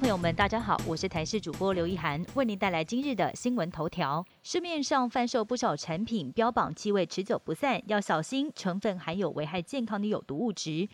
[0.00, 4.24] 朋友们，大家好，我是台视主播刘一涵，为您带来今日的新闻头条。
[4.42, 10.88] 市面上贩售不少产品，标榜气味持久不散，要小心成分含有危害健康的有毒物质。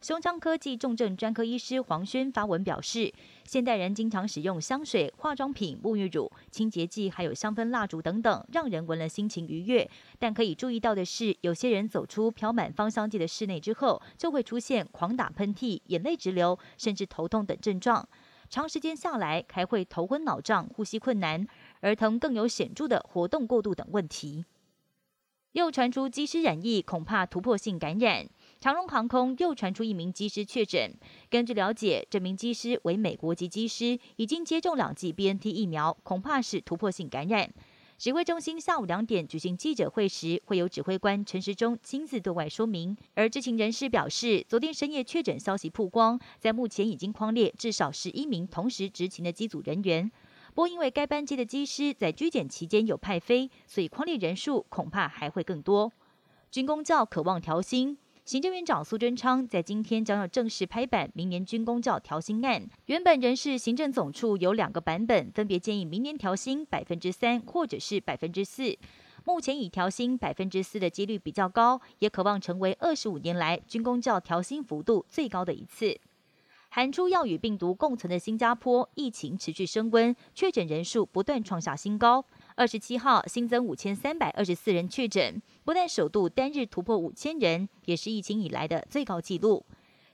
[0.00, 3.12] 胸腔科技重症专科医师黄轩发文表示，
[3.44, 9.90] 现代人经常使用香水、化妆品、沐浴乳、清洁剂，还有香氛蜡烛等等，让人闻了心情愉悦。
[10.20, 18.08] 但可以注意到的是，有些人走出飘满芳香剂的室内之后，就会出现狂打喷嚏、眼泪直流，甚至头痛等症状。
[18.52, 21.46] 长时间下来，还会头昏脑胀、呼吸困难，
[21.80, 24.44] 儿童更有显著的活动过度等问题。
[25.52, 28.28] 又传出机师染疫，恐怕突破性感染。
[28.60, 30.94] 长荣航空又传出一名机师确诊。
[31.30, 37.50] 根据了解，这名机师为美国籍机师，已经接种两剂 BNT 疫苗，恐怕是突破性感染。
[38.02, 42.96] 指挥中心下午两点举行记者会时，会有指挥官陈时中亲自对外说明。
[43.14, 50.10] 而知情人士表示，昨天深夜确诊消息曝光，在目前已经框列至少十一名同时执勤的机组人员。
[50.52, 55.92] 不过，因为该班机的机师在居检期间有派飞，所以框列人数恐怕还会更多。
[56.50, 57.96] 军工教渴望调薪。
[58.24, 62.64] 行政院长苏贞昌在今天将要正式拍板明年军工教调薪案。
[62.86, 68.78] 原本人事行政总处有两个版本，分别建议明年调薪百分之三或者是百分之四。
[69.24, 75.98] 目前以调薪百分之四的几率比较高，也渴望成为二十五年来军工教调薪幅度最高的一次。
[76.68, 82.24] 韩出要与病毒共存的新加坡，疫情持续升温，确诊人数不断创下新高。
[82.54, 89.64] 二十七号新增五千三百二十四人确诊，不但首度单日突破五千人，也是疫情以来的最高纪录。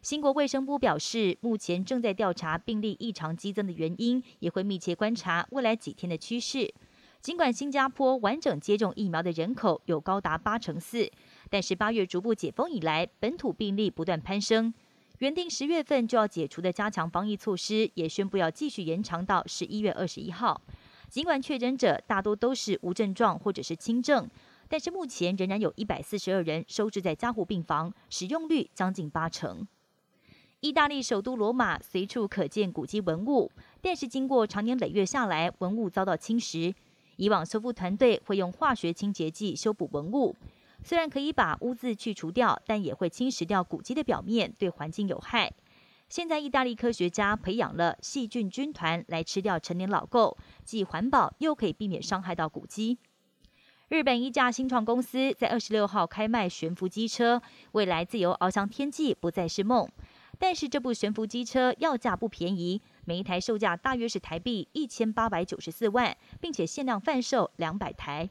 [0.03, 6.73] 新国卫生部表示，目前正在调查病例异常激增的原因，也会密切观察未来几天的趋势。
[7.21, 11.11] 尽管新加坡完整接种疫苗的人口有高达八成四，
[11.51, 14.73] 但是八月逐步解封以来，本土病例不断攀升。
[15.19, 20.63] 原定十月份就要解除的加强防疫措施，也宣布要继续延长到十一月二十一号。
[21.09, 24.29] 尽管确诊者大多都是无症状或者是轻症，
[24.69, 29.67] 但是目前仍然有一百四十二人收治在加护病房，使用率将近八成。
[30.61, 36.75] 意大利首都罗马随处可见古迹文物，但是经过长年累月下来，文物遭到侵蚀。
[37.17, 40.37] 以往修复团队会用化学清洁剂修补文物，
[40.85, 45.53] 虽然可以把污渍去除掉，但也会侵蚀掉古迹的表面，对环境有害。
[46.09, 52.97] 现在，意大利科学家培养了细菌军团来吃掉成年老垢，既环保又可以避免伤害到古迹。
[53.89, 57.43] 日本一家新创公司在二十六号开卖悬浮机车，
[57.73, 59.87] 未来自由翱翔天际不再是梦。
[60.39, 68.31] 但是这部悬浮机车要价不便宜，每一台售价大约是台币一千八百九十四万，并且限量贩售两百台。